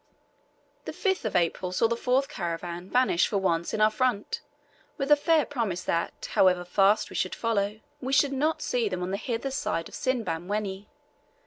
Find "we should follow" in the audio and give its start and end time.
7.11-7.79